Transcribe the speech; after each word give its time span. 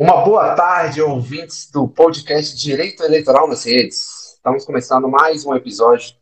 Uma 0.00 0.24
boa 0.24 0.54
tarde, 0.54 1.02
ouvintes 1.02 1.70
do 1.70 1.86
podcast 1.86 2.56
Direito 2.56 3.02
Eleitoral 3.02 3.46
nas 3.46 3.64
Redes. 3.64 4.32
Estamos 4.34 4.64
começando 4.64 5.06
mais 5.06 5.44
um 5.44 5.54
episódio 5.54 6.14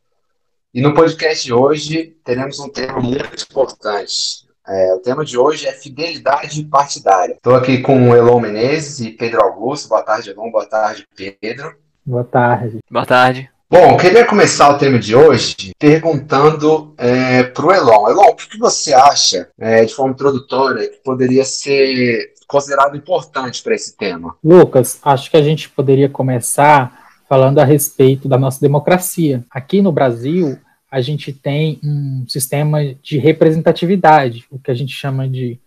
e 0.75 0.81
no 0.81 0.93
podcast 0.93 1.45
de 1.45 1.53
hoje 1.53 2.17
teremos 2.25 2.59
um 2.59 2.69
tema 2.69 2.99
muito 2.99 3.47
importante. 3.49 4.49
É, 4.67 4.95
o 4.95 4.99
tema 4.99 5.25
de 5.25 5.39
hoje 5.39 5.69
é 5.69 5.73
fidelidade 5.73 6.61
partidária. 6.65 7.35
Estou 7.35 7.55
aqui 7.55 7.79
com 7.81 8.11
o 8.11 8.17
Elon 8.17 8.41
Menezes 8.41 8.99
e 8.99 9.13
Pedro 9.13 9.45
Augusto. 9.45 9.89
Boa 9.89 10.03
tarde, 10.03 10.31
Elon. 10.31 10.51
Boa 10.51 10.67
tarde, 10.67 11.07
Pedro. 11.41 11.77
Boa 12.05 12.25
tarde. 12.25 12.81
Boa 12.91 13.07
tarde. 13.07 13.49
Bom, 13.71 13.97
queria 13.97 14.25
começar 14.25 14.71
o 14.71 14.79
tema 14.79 14.99
de 14.99 15.15
hoje 15.15 15.73
perguntando 15.79 16.95
é, 16.99 17.45
para 17.45 17.65
o 17.65 17.73
Elon. 17.73 18.11
Elon, 18.11 18.31
o 18.31 18.35
que, 18.35 18.49
que 18.49 18.59
você 18.59 18.93
acha, 18.93 19.49
é, 19.57 19.85
de 19.85 19.95
forma 19.95 20.15
introdutória, 20.15 20.89
que 20.89 20.97
poderia 21.05 21.45
ser 21.45 22.33
considerado 22.49 22.97
importante 22.97 23.63
para 23.63 23.75
esse 23.75 23.97
tema? 23.97 24.35
Lucas, 24.43 24.99
acho 25.05 25.31
que 25.31 25.37
a 25.37 25.43
gente 25.43 25.69
poderia 25.69 26.09
começar 26.09 27.07
falando 27.29 27.59
a 27.59 27.65
respeito 27.65 28.27
da 28.27 28.39
nossa 28.39 28.59
democracia. 28.61 29.45
Aqui 29.51 29.83
no 29.83 29.93
Brasil, 29.93 30.59
a 30.91 31.01
gente 31.03 31.31
tem 31.31 31.79
um 31.85 32.25
sistema 32.27 32.79
de 33.03 33.19
representatividade, 33.19 34.47
o 34.51 34.59
que 34.59 34.71
a 34.71 34.75
gente 34.75 34.93
chama 34.93 35.29
de 35.29 35.59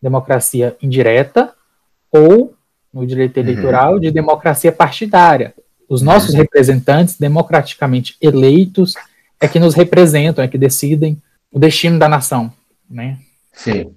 democracia 0.00 0.76
indireta 0.80 1.52
ou, 2.10 2.54
no 2.94 3.04
direito 3.04 3.38
uhum. 3.38 3.42
eleitoral, 3.42 3.94
uhum. 3.94 4.00
de 4.00 4.10
democracia 4.12 4.70
partidária. 4.70 5.52
Os 5.88 6.02
nossos 6.02 6.30
uhum. 6.30 6.40
representantes 6.40 7.18
democraticamente 7.18 8.16
eleitos 8.20 8.94
é 9.40 9.48
que 9.48 9.58
nos 9.58 9.74
representam, 9.74 10.44
é 10.44 10.48
que 10.48 10.56
decidem 10.56 11.20
o 11.50 11.58
destino 11.58 11.98
da 11.98 12.08
nação, 12.08 12.52
né? 12.88 13.18
Sim. 13.52 13.92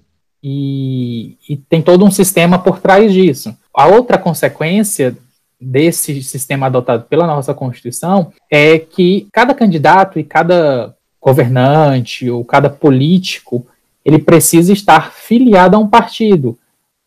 E, 0.48 1.36
e 1.48 1.56
tem 1.56 1.82
todo 1.82 2.04
um 2.04 2.10
sistema 2.10 2.56
por 2.56 2.78
trás 2.78 3.12
disso. 3.12 3.52
A 3.74 3.88
outra 3.88 4.16
consequência 4.16 5.16
desse 5.60 6.22
sistema 6.22 6.66
adotado 6.66 7.02
pela 7.08 7.26
nossa 7.26 7.52
Constituição 7.52 8.32
é 8.48 8.78
que 8.78 9.26
cada 9.32 9.52
candidato 9.52 10.20
e 10.20 10.22
cada 10.22 10.94
governante 11.20 12.30
ou 12.30 12.44
cada 12.44 12.70
político 12.70 13.66
ele 14.04 14.20
precisa 14.20 14.72
estar 14.72 15.10
filiado 15.10 15.74
a 15.74 15.80
um 15.80 15.88
partido. 15.88 16.56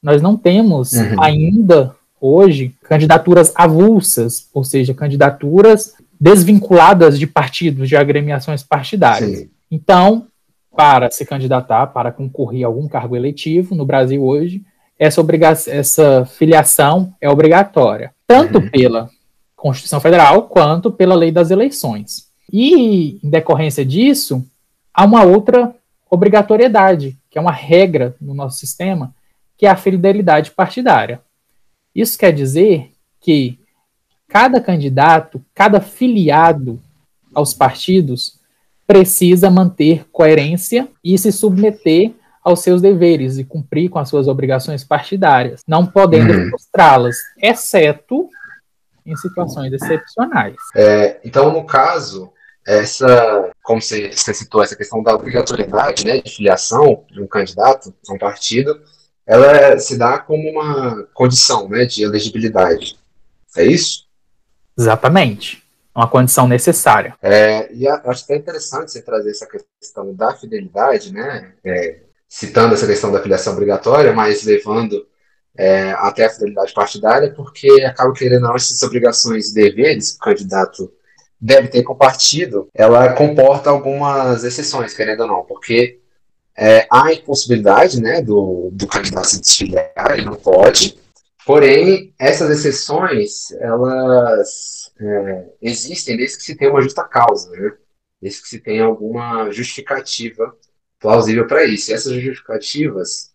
Nós 0.04 0.22
não 0.22 0.36
temos 0.36 0.92
uhum. 0.92 1.24
ainda 1.24 1.96
hoje 2.20 2.76
candidaturas 2.84 3.54
avulsas, 3.56 4.50
ou 4.54 4.66
seja, 4.66 4.94
candidaturas 4.94 5.94
desvinculadas 6.20 7.18
de 7.18 7.26
partidos, 7.26 7.88
de 7.88 7.96
agremiações 7.96 8.64
partidárias. 8.64 9.40
Sim. 9.40 9.50
Então, 9.72 10.28
para 10.80 11.12
se 11.12 11.26
candidatar, 11.26 11.88
para 11.88 12.10
concorrer 12.10 12.64
a 12.64 12.68
algum 12.68 12.88
cargo 12.88 13.14
eletivo 13.14 13.76
no 13.76 13.86
Brasil 13.86 14.24
hoje, 14.24 14.64
essa, 14.98 15.22
essa 15.68 16.24
filiação 16.24 17.14
é 17.20 17.30
obrigatória, 17.30 18.16
tanto 18.26 18.60
uhum. 18.60 18.70
pela 18.70 19.10
Constituição 19.58 20.00
Federal 20.00 20.44
quanto 20.44 20.90
pela 20.90 21.16
lei 21.16 21.34
das 21.34 21.52
eleições. 21.52 22.30
E, 22.50 23.20
em 23.22 23.30
decorrência 23.30 23.84
disso, 23.84 24.42
há 24.94 25.04
uma 25.04 25.24
outra 25.24 25.76
obrigatoriedade, 26.10 27.20
que 27.30 27.38
é 27.38 27.42
uma 27.42 27.52
regra 27.52 28.16
no 28.22 28.34
nosso 28.34 28.58
sistema, 28.58 29.14
que 29.58 29.66
é 29.66 29.70
a 29.70 29.76
fidelidade 29.76 30.52
partidária. 30.52 31.20
Isso 31.94 32.18
quer 32.18 32.32
dizer 32.32 32.94
que 33.20 33.60
cada 34.30 34.62
candidato, 34.62 35.44
cada 35.54 35.82
filiado 35.82 36.80
aos 37.36 37.54
partidos, 37.54 38.39
precisa 38.90 39.52
manter 39.52 40.04
coerência 40.12 40.90
e 41.04 41.16
se 41.16 41.32
submeter 41.32 42.12
aos 42.44 42.62
seus 42.62 42.82
deveres 42.82 43.38
e 43.38 43.44
cumprir 43.44 43.88
com 43.88 44.00
as 44.00 44.10
suas 44.10 44.28
obrigações 44.28 44.84
partidárias, 44.84 45.62
não 45.68 45.86
podendo 45.86 46.34
uhum. 46.34 46.50
frustrá-las, 46.50 47.16
exceto 47.40 48.28
em 49.06 49.16
situações 49.16 49.72
excepcionais. 49.74 50.56
É, 50.76 51.20
então, 51.24 51.54
no 51.54 51.64
caso, 51.66 52.34
essa, 52.66 53.52
como 53.62 53.80
você, 53.80 54.12
você, 54.12 54.34
citou, 54.34 54.64
essa 54.64 54.76
questão 54.76 55.04
da 55.04 55.14
obrigatoriedade 55.14 56.04
né, 56.04 56.20
de 56.20 56.32
filiação 56.32 57.04
de 57.12 57.22
um 57.22 57.28
candidato 57.28 57.94
a 58.10 58.14
um 58.14 58.18
partido, 58.18 58.82
ela 59.24 59.78
se 59.78 60.00
dá 60.00 60.18
como 60.18 60.50
uma 60.50 61.04
condição 61.14 61.70
né, 61.70 61.86
de 61.86 62.02
elegibilidade. 62.02 62.98
É 63.56 63.64
isso? 63.64 64.08
Exatamente. 64.76 65.69
Uma 66.00 66.08
condição 66.08 66.48
necessária. 66.48 67.14
É, 67.22 67.70
e 67.74 67.86
acho 67.86 68.26
que 68.26 68.32
é 68.32 68.38
interessante 68.38 68.90
você 68.90 69.02
trazer 69.02 69.32
essa 69.32 69.46
questão 69.46 70.16
da 70.16 70.34
fidelidade, 70.34 71.12
né? 71.14 71.52
É, 71.62 71.98
citando 72.26 72.74
essa 72.74 72.88
questão 72.88 73.12
da 73.12 73.22
filiação 73.22 73.52
obrigatória, 73.52 74.14
mas 74.14 74.46
levando 74.46 75.06
é, 75.58 75.92
até 75.98 76.26
a 76.26 76.30
fidelidade 76.30 76.74
partidária, 76.74 77.34
porque 77.34 77.84
acaba 77.84 78.14
querendo 78.14 78.44
não 78.44 78.56
essas 78.56 78.82
obrigações 78.82 79.50
e 79.50 79.54
deveres 79.54 80.14
que 80.14 80.18
o 80.20 80.20
candidato 80.22 80.90
deve 81.42 81.68
ter 81.68 81.84
com 81.84 81.92
o 81.92 81.98
partido, 81.98 82.70
ela 82.74 83.12
comporta 83.12 83.70
algumas 83.70 84.46
exceções, 84.46 84.94
querendo 84.94 85.24
ou 85.24 85.28
não, 85.28 85.44
porque 85.44 86.00
é, 86.56 86.88
há 86.90 87.08
a 87.08 87.14
impossibilidade 87.14 88.02
né, 88.02 88.22
do, 88.22 88.70
do 88.72 88.88
candidato 88.88 89.28
se 89.28 89.42
desfiliar, 89.42 89.92
ele 90.14 90.24
não 90.24 90.36
pode, 90.36 90.98
porém, 91.46 92.14
essas 92.18 92.50
exceções, 92.52 93.52
elas 93.60 94.79
é, 95.00 95.46
existem 95.62 96.18
desde 96.18 96.38
que 96.38 96.44
se 96.44 96.56
tenha 96.56 96.72
uma 96.72 96.82
justa 96.82 97.04
causa, 97.04 97.50
né? 97.52 97.74
desde 98.22 98.42
que 98.42 98.50
se 98.50 98.60
tenha 98.60 98.84
alguma 98.84 99.50
justificativa 99.52 100.54
plausível 101.00 101.48
para 101.48 101.64
isso. 101.64 101.90
E 101.90 101.94
essas 101.94 102.14
justificativas, 102.14 103.32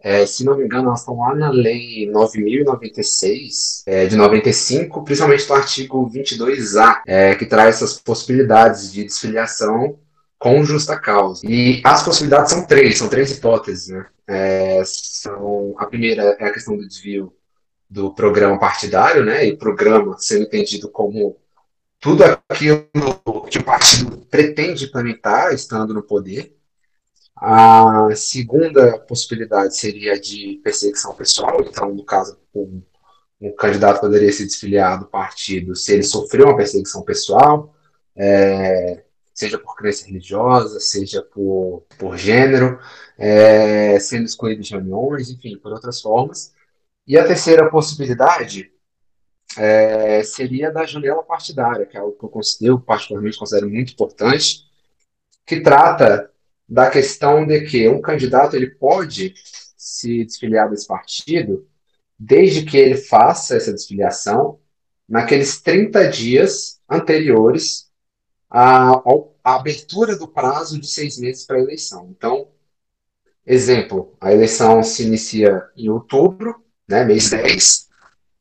é, 0.00 0.24
se 0.24 0.44
não 0.44 0.56
me 0.56 0.64
engano, 0.64 0.88
elas 0.88 1.00
estão 1.00 1.18
lá 1.18 1.34
na 1.34 1.50
Lei 1.50 2.08
9.096, 2.12 3.82
é, 3.86 4.06
de 4.06 4.16
95, 4.16 5.02
principalmente 5.02 5.48
no 5.48 5.54
artigo 5.56 6.10
22A, 6.10 7.02
é, 7.06 7.34
que 7.34 7.44
traz 7.44 7.76
essas 7.76 7.98
possibilidades 7.98 8.92
de 8.92 9.04
desfiliação 9.04 9.98
com 10.38 10.64
justa 10.64 10.98
causa. 10.98 11.42
E 11.46 11.82
as 11.84 12.02
possibilidades 12.02 12.52
são 12.52 12.64
três, 12.64 12.96
são 12.96 13.08
três 13.08 13.30
hipóteses. 13.30 13.88
Né? 13.88 14.06
É, 14.28 14.82
são, 14.84 15.74
a 15.76 15.86
primeira 15.86 16.36
é 16.38 16.46
a 16.46 16.52
questão 16.52 16.76
do 16.76 16.86
desvio 16.86 17.34
do 17.90 18.14
programa 18.14 18.58
partidário, 18.58 19.24
né? 19.24 19.44
e 19.44 19.56
programa 19.56 20.16
sendo 20.18 20.44
entendido 20.44 20.88
como 20.88 21.36
tudo 21.98 22.22
aquilo 22.48 22.88
que 23.50 23.58
o 23.58 23.64
partido 23.64 24.18
pretende 24.30 24.84
implementar 24.84 25.52
estando 25.52 25.92
no 25.92 26.02
poder. 26.02 26.56
A 27.36 28.08
segunda 28.14 28.98
possibilidade 29.00 29.76
seria 29.76 30.18
de 30.20 30.60
perseguição 30.62 31.14
pessoal, 31.14 31.60
então, 31.62 31.92
no 31.94 32.04
caso, 32.04 32.38
um, 32.54 32.82
um 33.40 33.52
candidato 33.56 34.00
poderia 34.00 34.30
se 34.32 34.44
desfiliar 34.44 34.98
do 34.98 35.06
partido 35.06 35.74
se 35.74 35.92
ele 35.94 36.02
sofreu 36.02 36.46
uma 36.46 36.56
perseguição 36.56 37.02
pessoal, 37.02 37.74
é, 38.14 39.04
seja 39.32 39.58
por 39.58 39.74
crença 39.74 40.06
religiosa, 40.06 40.78
seja 40.80 41.22
por, 41.22 41.86
por 41.98 42.16
gênero, 42.16 42.78
é, 43.18 43.98
sendo 43.98 44.26
escolhido 44.26 44.62
de 44.62 44.72
reuniões, 44.72 45.30
enfim, 45.30 45.56
por 45.56 45.72
outras 45.72 46.00
formas. 46.00 46.52
E 47.06 47.18
a 47.18 47.26
terceira 47.26 47.70
possibilidade 47.70 48.70
é, 49.56 50.22
seria 50.22 50.70
da 50.70 50.86
janela 50.86 51.22
partidária, 51.22 51.86
que 51.86 51.96
é 51.96 52.00
algo 52.00 52.16
que 52.16 52.24
eu 52.24 52.28
considero, 52.28 52.80
particularmente 52.80 53.38
considero 53.38 53.68
muito 53.68 53.92
importante, 53.92 54.68
que 55.44 55.60
trata 55.60 56.30
da 56.68 56.88
questão 56.88 57.44
de 57.44 57.62
que 57.62 57.88
um 57.88 58.00
candidato 58.00 58.54
ele 58.54 58.70
pode 58.70 59.34
se 59.76 60.24
desfiliar 60.24 60.70
desse 60.70 60.86
partido 60.86 61.66
desde 62.16 62.64
que 62.66 62.76
ele 62.76 62.96
faça 62.96 63.56
essa 63.56 63.72
desfiliação 63.72 64.60
naqueles 65.08 65.60
30 65.62 66.08
dias 66.08 66.80
anteriores 66.88 67.90
à, 68.48 68.92
à 69.42 69.54
abertura 69.56 70.14
do 70.16 70.28
prazo 70.28 70.78
de 70.78 70.86
seis 70.86 71.18
meses 71.18 71.46
para 71.46 71.56
a 71.56 71.60
eleição. 71.60 72.08
Então, 72.10 72.48
exemplo, 73.44 74.14
a 74.20 74.32
eleição 74.32 74.82
se 74.82 75.02
inicia 75.02 75.66
em 75.74 75.88
outubro, 75.88 76.62
né, 76.90 77.04
mês 77.04 77.30
10, 77.30 77.88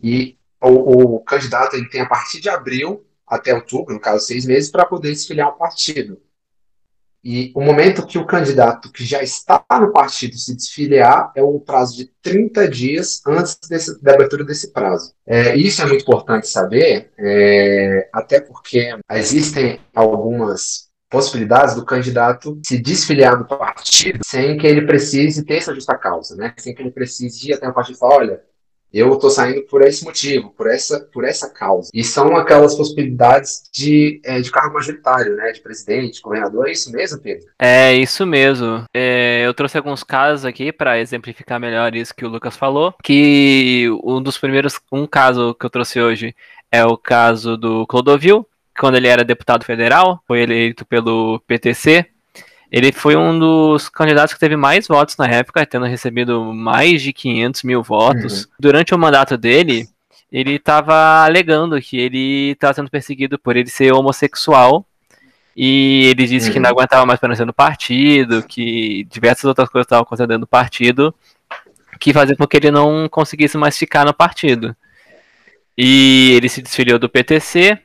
e 0.02 0.38
o, 0.62 1.16
o 1.16 1.20
candidato 1.22 1.76
ele 1.76 1.88
tem 1.88 2.02
a 2.02 2.10
partir 2.10 2.42
de 2.42 2.50
abril 2.50 3.06
até 3.26 3.54
outubro, 3.54 3.94
no 3.94 4.00
caso 4.00 4.26
seis 4.26 4.46
meses, 4.46 4.72
para 4.72 4.86
poder 4.86 5.10
desfiliar 5.10 5.50
o 5.50 5.58
partido. 5.58 6.20
E 7.24 7.52
o 7.54 7.62
momento 7.62 8.08
que 8.08 8.18
o 8.18 8.26
candidato 8.26 8.92
que 8.92 9.06
já 9.06 9.22
está 9.22 9.64
no 9.80 9.92
partido 9.92 10.38
se 10.38 10.56
desfiliar 10.56 11.32
é 11.36 11.44
o 11.44 11.60
prazo 11.60 11.98
de 11.98 12.06
30 12.22 12.68
dias 12.70 13.22
antes 13.28 13.58
desse, 13.70 14.02
da 14.02 14.14
abertura 14.14 14.44
desse 14.44 14.72
prazo. 14.72 15.14
É, 15.28 15.56
isso 15.56 15.82
é 15.82 15.86
muito 15.86 16.02
importante 16.02 16.48
saber, 16.48 17.12
é, 17.20 18.10
até 18.14 18.40
porque 18.40 18.98
existem 19.12 19.80
algumas 19.94 20.89
possibilidades 21.10 21.76
do 21.76 21.86
candidato 21.86 22.60
se 22.66 22.78
desfiliar 22.78 23.38
do 23.38 23.46
partido 23.46 24.20
sem 24.24 24.58
que 24.58 24.68
ele 24.68 24.86
precise 24.86 25.44
ter 25.44 25.56
essa 25.56 25.74
justa 25.74 25.98
causa, 25.98 26.36
né? 26.36 26.54
sem 26.58 26.74
que 26.74 26.82
ele 26.82 26.92
precise 26.92 27.50
ir 27.50 27.54
até 27.54 27.68
o 27.68 27.74
partido 27.74 27.96
e 27.96 28.00
falar, 28.00 28.16
olha, 28.16 28.42
eu 28.92 29.14
estou 29.14 29.30
saindo 29.30 29.62
por 29.64 29.84
esse 29.84 30.04
motivo, 30.04 30.50
por 30.50 30.68
essa, 30.68 31.00
por 31.14 31.24
essa 31.24 31.48
causa. 31.48 31.90
E 31.94 32.04
são 32.04 32.36
aquelas 32.36 32.76
possibilidades 32.76 33.62
de, 33.72 34.20
é, 34.26 34.42
de 34.42 34.52
cargo 34.52 34.74
majoritário, 34.74 35.36
né? 35.36 35.52
De 35.52 35.62
presidente, 35.62 36.22
governador. 36.22 36.68
É 36.68 36.72
isso 36.72 36.92
mesmo, 36.92 37.22
Pedro? 37.22 37.46
É 37.60 37.94
isso 37.94 38.26
mesmo. 38.26 38.84
É, 38.92 39.46
eu 39.46 39.54
trouxe 39.54 39.78
alguns 39.78 40.04
casos 40.04 40.44
aqui 40.44 40.72
para 40.72 41.00
exemplificar 41.00 41.60
melhor 41.60 41.96
isso 41.96 42.16
que 42.16 42.26
o 42.26 42.30
Lucas 42.30 42.58
falou. 42.58 42.96
Que 43.04 43.88
um 44.04 44.22
dos 44.22 44.40
primeiros, 44.40 44.80
um 44.92 45.06
caso 45.06 45.54
que 45.54 45.66
eu 45.66 45.70
trouxe 45.70 46.02
hoje 46.02 46.36
é 46.72 46.84
o 46.84 46.98
caso 46.98 47.58
do 47.58 47.86
Clodovil, 47.86 48.48
quando 48.80 48.96
ele 48.96 49.08
era 49.08 49.24
deputado 49.24 49.66
federal, 49.66 50.24
foi 50.26 50.42
eleito 50.42 50.86
pelo 50.86 51.40
PTC. 51.46 52.06
Ele 52.72 52.92
foi 52.92 53.16
um 53.16 53.38
dos 53.38 53.90
candidatos 53.90 54.34
que 54.34 54.40
teve 54.40 54.56
mais 54.56 54.88
votos 54.88 55.18
na 55.18 55.28
época, 55.28 55.66
tendo 55.66 55.86
recebido 55.86 56.54
mais 56.54 57.02
de 57.02 57.12
500 57.12 57.64
mil 57.64 57.84
votos. 57.84 58.44
Uhum. 58.44 58.52
Durante 58.60 58.94
o 58.94 58.98
mandato 58.98 59.38
dele, 59.38 59.88
ele 60.32 60.56
estava 60.56 61.26
alegando 61.26 61.82
que 61.82 61.98
ele 62.00 62.52
estava 62.52 62.74
sendo 62.74 62.90
perseguido 62.90 63.38
por 63.38 63.58
ele 63.58 63.70
ser 63.70 63.92
homossexual. 63.92 64.86
E 65.58 66.06
ele 66.06 66.26
disse 66.26 66.48
uhum. 66.48 66.54
que 66.54 66.60
não 66.60 66.70
aguentava 66.70 67.06
mais 67.06 67.20
permanecer 67.20 67.46
no 67.46 67.54
partido, 67.54 68.44
que 68.44 69.06
diversas 69.10 69.44
outras 69.44 69.68
coisas 69.68 69.86
estavam 69.86 70.04
acontecendo 70.04 70.40
no 70.40 70.48
partido, 70.48 71.14
que 72.00 72.14
fazia 72.14 72.36
com 72.36 72.48
que 72.48 72.56
ele 72.56 72.72
não 72.72 73.10
conseguisse 73.10 73.58
mais 73.58 73.78
ficar 73.78 74.06
no 74.06 74.14
partido. 74.14 74.74
E 75.78 76.34
ele 76.38 76.48
se 76.48 76.62
desfiliou 76.62 77.00
do 77.00 77.10
PTC, 77.10 77.78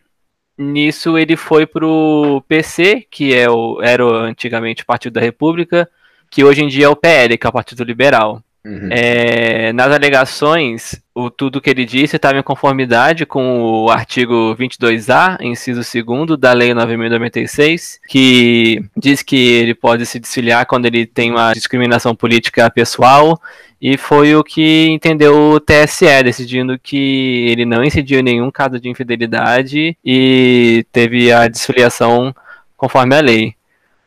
Nisso 0.56 1.18
ele 1.18 1.36
foi 1.36 1.66
pro 1.66 2.42
PC, 2.46 3.06
que 3.10 3.34
é 3.34 3.50
o, 3.50 3.82
era 3.82 4.04
antigamente 4.04 4.82
o 4.82 4.86
Partido 4.86 5.14
da 5.14 5.20
República, 5.20 5.90
que 6.30 6.44
hoje 6.44 6.62
em 6.62 6.68
dia 6.68 6.86
é 6.86 6.88
o 6.88 6.96
PL, 6.96 7.36
que 7.36 7.46
é 7.46 7.50
o 7.50 7.52
Partido 7.52 7.82
Liberal. 7.82 8.42
Uhum. 8.64 8.88
É, 8.90 9.74
nas 9.74 9.92
alegações, 9.92 10.98
o 11.14 11.28
tudo 11.28 11.60
que 11.60 11.68
ele 11.68 11.84
disse 11.84 12.16
estava 12.16 12.38
em 12.38 12.42
conformidade 12.42 13.26
com 13.26 13.60
o 13.60 13.90
artigo 13.90 14.56
22A, 14.58 15.36
inciso 15.42 15.82
2 15.82 16.38
da 16.38 16.54
Lei 16.54 16.72
9.096, 16.72 17.98
que 18.08 18.82
diz 18.96 19.22
que 19.22 19.36
ele 19.36 19.74
pode 19.74 20.06
se 20.06 20.18
desfiliar 20.18 20.64
quando 20.64 20.86
ele 20.86 21.04
tem 21.04 21.30
uma 21.30 21.52
discriminação 21.52 22.14
política 22.14 22.70
pessoal, 22.70 23.38
e 23.78 23.98
foi 23.98 24.34
o 24.34 24.42
que 24.42 24.88
entendeu 24.88 25.36
o 25.36 25.60
TSE, 25.60 26.22
decidindo 26.24 26.78
que 26.78 27.46
ele 27.50 27.66
não 27.66 27.84
incidiu 27.84 28.20
em 28.20 28.22
nenhum 28.22 28.50
caso 28.50 28.80
de 28.80 28.88
infidelidade 28.88 29.94
e 30.02 30.86
teve 30.90 31.30
a 31.30 31.48
desfiliação 31.48 32.34
conforme 32.78 33.14
a 33.14 33.20
lei. 33.20 33.54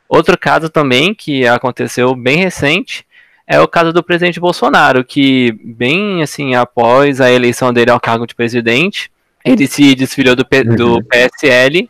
Outro 0.09 0.35
caso 0.37 0.67
também 0.69 1.13
que 1.13 1.45
aconteceu 1.45 2.15
bem 2.15 2.37
recente 2.37 3.05
é 3.47 3.59
o 3.61 3.67
caso 3.67 3.93
do 3.93 4.03
presidente 4.03 4.41
Bolsonaro, 4.41 5.05
que 5.05 5.53
bem 5.63 6.21
assim 6.21 6.53
após 6.53 7.21
a 7.21 7.31
eleição 7.31 7.71
dele 7.71 7.89
ao 7.89 7.99
cargo 7.99 8.27
de 8.27 8.35
presidente, 8.35 9.09
ele 9.45 9.65
se 9.67 9.95
desfiliou 9.95 10.35
do, 10.35 10.45
P 10.45 10.65
do 10.65 10.95
uhum. 10.95 11.03
PSL, 11.03 11.89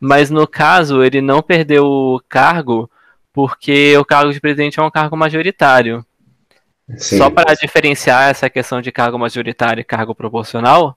mas 0.00 0.30
no 0.30 0.46
caso 0.48 1.04
ele 1.04 1.20
não 1.20 1.40
perdeu 1.40 1.84
o 1.86 2.20
cargo 2.28 2.90
porque 3.32 3.96
o 3.96 4.04
cargo 4.04 4.32
de 4.32 4.40
presidente 4.40 4.80
é 4.80 4.82
um 4.82 4.90
cargo 4.90 5.16
majoritário. 5.16 6.04
Sim. 6.96 7.18
Só 7.18 7.30
para 7.30 7.54
diferenciar 7.54 8.30
essa 8.30 8.50
questão 8.50 8.80
de 8.80 8.90
cargo 8.90 9.18
majoritário 9.18 9.80
e 9.80 9.84
cargo 9.84 10.14
proporcional, 10.14 10.96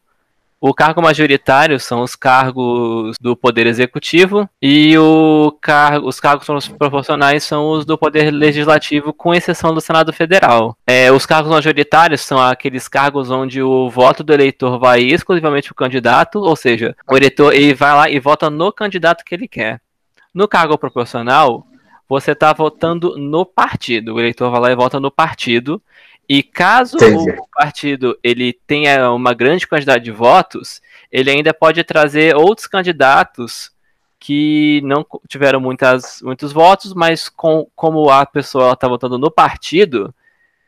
o 0.61 0.73
cargo 0.73 1.01
majoritário 1.01 1.79
são 1.79 2.01
os 2.01 2.15
cargos 2.15 3.15
do 3.19 3.35
Poder 3.35 3.65
Executivo 3.65 4.49
e 4.61 4.93
car 5.61 6.03
os 6.03 6.19
cargos 6.19 6.67
proporcionais 6.67 7.43
são 7.43 7.71
os 7.71 7.85
do 7.85 7.97
Poder 7.97 8.31
Legislativo, 8.31 9.13
com 9.13 9.33
exceção 9.33 9.73
do 9.73 9.79
Senado 9.79 10.11
Federal. 10.11 10.77
É, 10.85 11.11
os 11.11 11.25
cargos 11.25 11.51
majoritários 11.51 12.21
são 12.21 12.39
aqueles 12.39 12.87
cargos 12.87 13.31
onde 13.31 13.61
o 13.61 13.89
voto 13.89 14.23
do 14.23 14.33
eleitor 14.33 14.77
vai 14.77 15.01
exclusivamente 15.01 15.67
para 15.67 15.73
o 15.73 15.87
candidato, 15.87 16.39
ou 16.39 16.55
seja, 16.55 16.95
o 17.09 17.15
eleitor 17.15 17.53
ele 17.53 17.73
vai 17.73 17.93
lá 17.93 18.09
e 18.09 18.19
vota 18.19 18.49
no 18.49 18.71
candidato 18.71 19.23
que 19.23 19.33
ele 19.33 19.47
quer. 19.47 19.79
No 20.33 20.47
cargo 20.47 20.77
proporcional, 20.77 21.65
você 22.07 22.31
está 22.31 22.51
votando 22.53 23.15
no 23.17 23.45
partido. 23.45 24.15
O 24.15 24.19
eleitor 24.19 24.49
vai 24.49 24.61
lá 24.61 24.71
e 24.71 24.75
vota 24.75 24.99
no 24.99 25.11
partido 25.11 25.81
e 26.29 26.43
caso 26.43 26.95
Entendi. 26.97 27.31
o 27.31 27.47
partido 27.51 28.15
ele 28.23 28.53
tenha 28.53 29.11
uma 29.11 29.33
grande 29.33 29.67
quantidade 29.67 30.03
de 30.03 30.11
votos, 30.11 30.79
ele 31.11 31.31
ainda 31.31 31.51
pode 31.51 31.83
trazer 31.83 32.35
outros 32.35 32.67
candidatos 32.67 33.71
que 34.19 34.79
não 34.83 35.03
tiveram 35.27 35.59
muitas, 35.59 36.21
muitos 36.21 36.51
votos, 36.51 36.93
mas 36.93 37.29
com, 37.29 37.67
como 37.75 38.11
a 38.11 38.27
pessoa 38.27 38.73
está 38.73 38.87
votando 38.87 39.17
no 39.17 39.31
partido, 39.31 40.13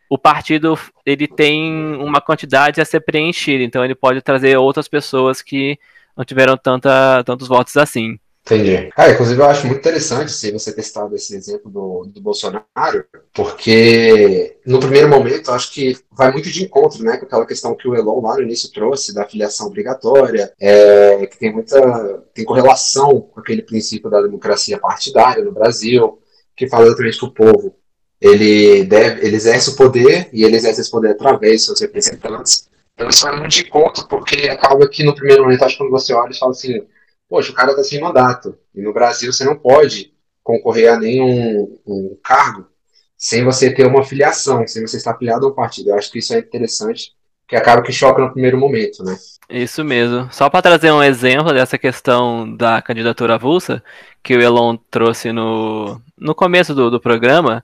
o 0.10 0.18
partido 0.18 0.80
ele 1.06 1.28
tem 1.28 1.96
uma 1.98 2.20
quantidade 2.20 2.82
a 2.82 2.86
ser 2.86 3.02
preenchida, 3.02 3.64
então 3.64 3.86
ele 3.86 3.94
pode 3.94 4.20
trazer 4.22 4.58
outras 4.58 4.88
pessoas 4.88 5.44
que 5.44 5.78
não 6.18 6.26
tiveram 6.26 6.58
tanta, 6.58 7.24
tantos 7.24 7.48
votos 7.48 7.78
assim. 7.78 8.20
Entendi. 8.44 8.90
Ah, 8.98 9.12
inclusive 9.12 9.40
eu 9.40 9.46
acho 9.46 9.68
muito 9.68 9.80
interessante 9.80 10.32
se 10.32 10.52
você 10.52 10.74
testado 10.74 11.16
esse 11.16 11.36
exemplo 11.36 11.70
do, 11.70 12.06
do 12.08 12.22
Bolsonaro, 12.22 13.06
porque 13.34 14.58
no 14.66 14.80
primeiro 14.80 15.08
momento 15.08 15.50
eu 15.50 15.54
acho 15.54 15.72
que 15.72 15.96
vai 16.12 16.32
muito 16.32 16.50
de 16.50 16.64
encontro, 16.64 17.04
né, 17.04 17.18
com 17.18 17.26
aquela 17.26 17.46
questão 17.46 17.76
que 17.76 17.88
o 17.88 17.96
Elon 17.96 18.20
lá 18.20 18.36
no 18.36 18.42
início 18.42 18.72
trouxe 18.72 19.14
da 19.14 19.26
filiação 19.26 19.68
obrigatória, 19.68 20.52
é, 20.60 21.28
que 21.28 21.38
tem 21.38 21.54
muita 21.54 22.24
tem 22.34 22.44
correlação 22.44 23.22
com 23.22 23.40
aquele 23.40 23.62
princípio 23.62 24.10
da 24.10 24.22
democracia 24.22 24.80
partidária 24.80 25.44
no 25.44 25.52
Brasil, 25.52 26.20
que 26.56 26.68
fala 26.68 26.88
exatamente 26.88 27.20
que 27.20 27.26
o 27.26 27.32
povo 27.32 27.76
ele 28.20 28.84
deve, 28.86 29.26
ele 29.26 29.36
exerce 29.36 29.70
o 29.70 29.76
poder 29.76 30.30
e 30.34 30.44
ele 30.44 30.56
exerce 30.56 30.82
esse 30.82 30.92
poder 30.92 31.12
através 31.12 31.58
dos 31.58 31.66
seus 31.66 31.82
representantes. 31.82 32.70
Então 32.94 33.08
isso 33.08 33.24
vai 33.24 33.40
muito 33.40 33.52
de 33.52 33.62
encontro, 33.62 34.08
porque 34.08 34.50
acaba 34.50 34.88
que 34.88 35.04
no 35.04 35.16
primeiro 35.16 35.44
momento, 35.44 35.64
acho 35.64 35.78
que 35.78 35.84
quando 35.84 35.92
você 35.92 36.14
olha 36.14 36.32
e 36.32 36.38
fala 36.38 36.52
assim, 36.52 36.82
poxa, 37.32 37.54
o 37.54 37.56
cara 37.56 37.72
está 37.72 37.82
sem 37.82 38.02
mandato. 38.02 38.58
E 38.76 38.82
no 38.82 38.92
Brasil 38.92 39.32
você 39.32 39.46
não 39.46 39.58
pode 39.58 40.14
concorrer 40.44 40.92
a 40.92 40.98
nenhum 40.98 41.80
um 41.88 42.18
cargo 42.22 42.68
sem 43.16 43.46
você 43.46 43.74
ter 43.74 43.88
uma 43.88 44.04
filiação, 44.04 44.68
sem 44.68 44.86
você 44.86 44.98
estar 44.98 45.12
afiliado 45.12 45.46
a 45.46 45.50
um 45.50 45.54
partido. 45.54 45.92
Eu 45.92 45.96
acho 45.96 46.12
que 46.12 46.20
isso 46.20 46.34
é 46.34 46.40
interessante, 46.40 47.14
que 47.48 47.56
acaba 47.56 47.82
que 47.82 47.94
choca 47.94 48.22
no 48.22 48.34
primeiro 48.34 48.58
momento, 48.58 49.02
né? 49.02 49.16
Isso 49.50 49.82
mesmo. 49.86 50.28
Só 50.30 50.50
para 50.50 50.62
trazer 50.62 50.92
um 50.92 51.02
exemplo 51.02 51.54
dessa 51.54 51.78
questão 51.78 52.54
da 52.58 52.82
candidatura 52.82 53.36
avulsa, 53.36 53.82
que 54.22 54.36
o 54.36 54.42
Elon 54.42 54.76
trouxe 54.90 55.32
no, 55.32 56.02
no 56.18 56.36
começo 56.36 56.76
do, 56.76 56.92
do 56.92 57.00
programa, 57.00 57.64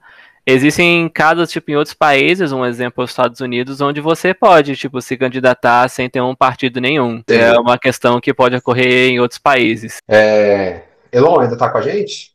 Existem 0.49 1.09
casos, 1.09 1.51
tipo, 1.51 1.71
em 1.71 1.75
outros 1.75 1.93
países, 1.93 2.53
um 2.53 2.65
exemplo, 2.65 3.03
os 3.03 3.09
Estados 3.09 3.41
Unidos, 3.41 3.81
onde 3.81 3.99
você 3.99 4.33
pode, 4.33 4.77
tipo, 4.77 5.01
se 5.01 5.17
candidatar 5.17 5.89
sem 5.89 6.09
ter 6.09 6.21
um 6.21 6.33
partido 6.33 6.79
nenhum. 6.79 7.21
Sim. 7.29 7.35
É 7.35 7.59
uma 7.59 7.77
questão 7.77 8.21
que 8.21 8.33
pode 8.33 8.55
ocorrer 8.55 9.09
em 9.09 9.19
outros 9.19 9.37
países. 9.37 9.97
É... 10.07 10.83
Elon, 11.11 11.41
ainda 11.41 11.57
tá 11.57 11.69
com 11.69 11.79
a 11.79 11.81
gente? 11.81 12.31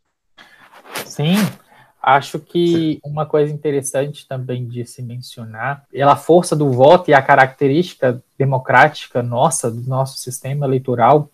Sim. 1.06 1.36
Acho 2.02 2.38
que 2.38 3.00
uma 3.02 3.24
coisa 3.24 3.50
interessante 3.50 4.28
também 4.28 4.66
de 4.66 4.84
se 4.84 5.00
mencionar 5.00 5.84
é 5.90 6.02
a 6.02 6.14
força 6.14 6.54
do 6.54 6.70
voto 6.70 7.10
e 7.10 7.14
a 7.14 7.22
característica 7.22 8.22
democrática 8.36 9.22
nossa, 9.22 9.70
do 9.70 9.88
nosso 9.88 10.18
sistema 10.18 10.66
eleitoral. 10.66 11.30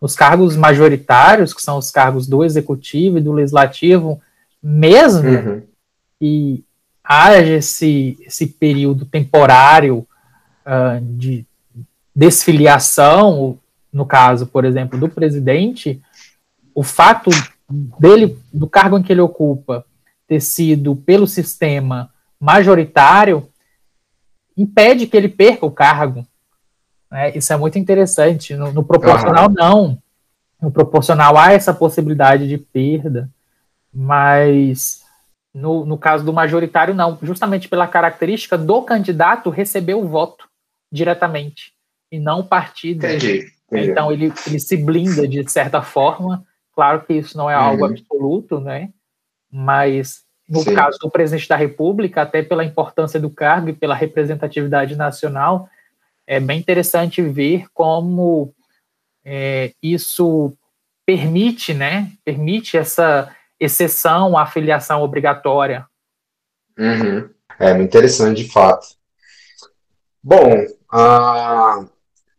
Os 0.00 0.14
cargos 0.14 0.54
majoritários, 0.54 1.52
que 1.52 1.62
são 1.62 1.78
os 1.78 1.90
cargos 1.90 2.28
do 2.28 2.44
executivo 2.44 3.18
e 3.18 3.22
do 3.22 3.32
legislativo, 3.32 4.22
mesmo 4.62 5.28
uhum 5.28 5.62
que 6.18 6.64
haja 7.02 7.54
esse, 7.54 8.18
esse 8.20 8.46
período 8.46 9.04
temporário 9.04 10.06
uh, 10.66 11.00
de 11.00 11.46
desfiliação, 12.14 13.58
no 13.92 14.06
caso, 14.06 14.46
por 14.46 14.64
exemplo, 14.64 14.98
do 14.98 15.08
presidente, 15.08 16.02
o 16.74 16.82
fato 16.82 17.30
dele, 17.98 18.38
do 18.52 18.68
cargo 18.68 18.98
em 18.98 19.02
que 19.02 19.12
ele 19.12 19.20
ocupa, 19.20 19.84
ter 20.26 20.40
sido 20.40 20.96
pelo 20.96 21.26
sistema 21.26 22.10
majoritário, 22.40 23.48
impede 24.56 25.06
que 25.06 25.16
ele 25.16 25.28
perca 25.28 25.64
o 25.64 25.70
cargo. 25.70 26.26
Né? 27.10 27.36
Isso 27.36 27.52
é 27.52 27.56
muito 27.56 27.78
interessante. 27.78 28.54
No, 28.56 28.72
no 28.72 28.84
proporcional, 28.84 29.48
uhum. 29.48 29.54
não. 29.54 29.98
No 30.60 30.70
proporcional 30.70 31.36
há 31.36 31.52
essa 31.52 31.72
possibilidade 31.72 32.48
de 32.48 32.58
perda, 32.58 33.30
mas 33.92 35.05
no, 35.56 35.86
no 35.86 35.96
caso 35.96 36.22
do 36.22 36.34
majoritário, 36.34 36.94
não, 36.94 37.18
justamente 37.22 37.66
pela 37.66 37.88
característica 37.88 38.58
do 38.58 38.82
candidato 38.82 39.48
receber 39.48 39.94
o 39.94 40.06
voto 40.06 40.46
diretamente 40.92 41.72
e 42.12 42.18
não 42.18 42.40
o 42.40 42.44
partido. 42.44 43.06
Entendi, 43.06 43.50
entendi. 43.66 43.90
Então 43.90 44.12
ele, 44.12 44.30
ele 44.46 44.60
se 44.60 44.76
blinda 44.76 45.26
de 45.26 45.50
certa 45.50 45.80
forma. 45.80 46.44
Claro 46.74 47.02
que 47.06 47.14
isso 47.14 47.38
não 47.38 47.48
é 47.48 47.54
algo 47.54 47.86
uhum. 47.86 47.90
absoluto, 47.90 48.60
né? 48.60 48.90
Mas 49.50 50.24
no 50.46 50.60
Sim. 50.60 50.74
caso 50.74 50.98
do 50.98 51.10
presidente 51.10 51.48
da 51.48 51.56
República, 51.56 52.20
até 52.20 52.42
pela 52.42 52.62
importância 52.62 53.18
do 53.18 53.30
cargo 53.30 53.70
e 53.70 53.72
pela 53.72 53.94
representatividade 53.94 54.94
nacional, 54.94 55.70
é 56.26 56.38
bem 56.38 56.58
interessante 56.60 57.22
ver 57.22 57.64
como 57.72 58.52
é, 59.24 59.72
isso 59.82 60.52
permite, 61.06 61.72
né? 61.72 62.12
Permite 62.26 62.76
essa 62.76 63.34
exceção 63.58 64.36
à 64.36 64.46
filiação 64.46 65.02
obrigatória. 65.02 65.86
Uhum. 66.78 67.30
É 67.58 67.70
interessante, 67.80 68.44
de 68.44 68.52
fato. 68.52 68.86
Bom, 70.22 70.64
uh, 70.92 71.88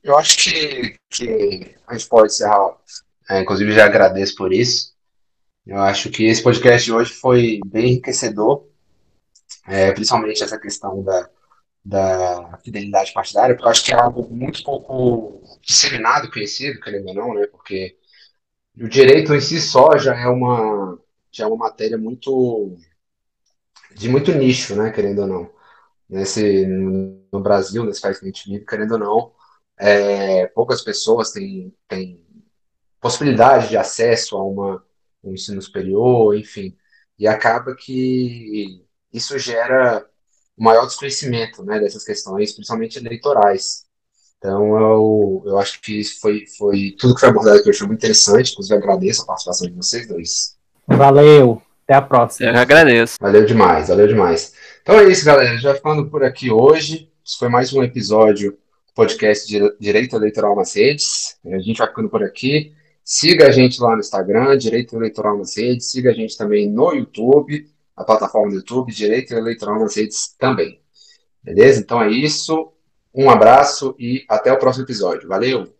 eu 0.03 0.17
acho 0.17 0.38
que, 0.38 0.95
que 1.09 1.75
a 1.88 1.93
gente 1.93 2.07
pode 2.07 2.33
encerrar. 2.33 2.75
É, 3.29 3.41
inclusive, 3.41 3.71
já 3.74 3.86
agradeço 3.86 4.36
por 4.36 4.53
isso. 4.53 4.95
Eu 5.65 5.79
acho 5.79 6.09
que 6.09 6.25
esse 6.25 6.41
podcast 6.41 6.86
de 6.86 6.93
hoje 6.93 7.13
foi 7.13 7.59
bem 7.65 7.91
enriquecedor, 7.91 8.65
é, 9.67 9.91
principalmente 9.91 10.41
essa 10.41 10.57
questão 10.57 11.03
da, 11.03 11.29
da 11.83 12.59
fidelidade 12.63 13.12
partidária, 13.12 13.53
porque 13.53 13.67
eu 13.67 13.71
acho 13.71 13.83
que 13.83 13.91
é 13.91 13.95
algo 13.95 14.33
muito 14.33 14.63
pouco 14.63 15.41
disseminado, 15.62 16.31
conhecido, 16.31 16.79
querendo 16.79 17.07
ou 17.09 17.13
não, 17.15 17.33
né? 17.33 17.47
Porque 17.47 17.97
o 18.79 18.88
direito 18.88 19.33
em 19.33 19.41
si 19.41 19.59
só 19.59 19.97
já 19.97 20.15
é 20.15 20.27
uma, 20.27 20.97
já 21.38 21.46
é 21.46 21.48
uma 21.48 21.58
matéria 21.58 21.98
muito 21.98 22.77
de 23.96 24.10
muito 24.10 24.32
nicho, 24.34 24.75
né? 24.75 24.91
Querendo 24.91 25.22
ou 25.22 25.27
não. 25.27 25.51
Nesse, 26.10 26.65
no 26.65 27.41
Brasil, 27.41 27.84
nesse 27.84 28.01
país 28.01 28.20
que 28.20 28.25
a 28.25 28.27
gente 28.29 28.50
vive, 28.50 28.65
querendo 28.65 28.94
ou 28.94 29.00
não, 29.00 29.34
é, 29.77 30.48
poucas 30.48 30.82
pessoas 30.82 31.32
têm, 31.32 31.74
têm 31.88 32.25
possibilidade 33.01 33.70
de 33.70 33.77
acesso 33.77 34.38
a 34.38 34.44
uma, 34.44 34.84
um 35.24 35.34
ensino 35.34 35.62
superior, 35.62 36.36
enfim. 36.38 36.77
E 37.20 37.27
acaba 37.27 37.75
que 37.75 38.86
isso 39.12 39.38
gera 39.39 40.08
um 40.58 40.63
maior 40.63 40.86
desconhecimento 40.86 41.63
né, 41.63 41.79
dessas 41.79 42.03
questões, 42.03 42.53
principalmente 42.53 42.98
eleitorais. 42.98 43.86
Então, 44.38 44.77
eu, 44.77 45.44
eu 45.48 45.58
acho 45.58 45.82
que 45.82 46.03
foi, 46.03 46.46
foi 46.58 46.96
tudo 46.98 47.15
que 47.15 47.20
foi 47.22 47.29
abordado 47.29 47.58
aqui, 47.58 47.70
eu 47.70 47.74
achei 47.74 47.88
muito 47.88 48.00
interessante. 48.00 48.51
Inclusive, 48.51 48.75
agradeço 48.75 49.24
a 49.24 49.25
participação 49.25 49.67
de 49.67 49.74
vocês 49.74 50.08
dois. 50.08 50.57
Valeu, 50.88 51.62
até 51.84 51.96
a 51.96 52.01
próxima. 52.01 52.51
Eu 52.51 52.58
agradeço. 52.58 53.17
Valeu 53.20 53.46
demais, 53.46 53.89
valeu 53.89 54.08
demais. 54.08 54.53
Então 54.82 54.98
é 54.98 55.10
isso, 55.12 55.25
galera. 55.25 55.58
Já 55.58 55.75
ficando 55.75 56.10
por 56.10 56.24
aqui 56.24 56.50
hoje. 56.50 57.12
Isso 57.24 57.38
foi 57.38 57.50
mais 57.50 57.74
um 57.74 57.84
episódio 57.84 58.51
do 58.51 58.94
podcast 58.96 59.46
Direito 59.79 60.15
Eleitoral 60.15 60.56
nas 60.56 60.74
Redes. 60.74 61.38
A 61.46 61.60
gente 61.60 61.77
vai 61.77 61.88
ficando 61.88 62.10
por 62.10 62.24
aqui. 62.24 62.74
Siga 63.03 63.48
a 63.48 63.51
gente 63.51 63.82
lá 63.82 63.94
no 63.94 64.00
Instagram, 64.00 64.58
Direito 64.58 64.96
Eleitoral 64.96 65.38
nas 65.38 65.58
Redes. 65.58 65.91
Siga 65.91 66.12
a 66.12 66.13
gente 66.13 66.38
também 66.38 66.70
no 66.70 66.94
YouTube, 66.94 67.70
a 67.96 68.03
plataforma 68.06 68.50
do 68.50 68.56
YouTube, 68.56 68.94
Direito 68.94 69.34
Eleitoral 69.34 69.79
nas 69.79 69.96
Redes 69.96 70.34
também. 70.39 70.79
Beleza? 71.44 71.82
Então 71.82 72.01
é 72.01 72.10
isso. 72.10 72.72
Um 73.13 73.29
abraço 73.29 73.94
e 74.00 74.24
até 74.29 74.53
o 74.53 74.58
próximo 74.58 74.86
episódio. 74.86 75.27
Valeu! 75.27 75.76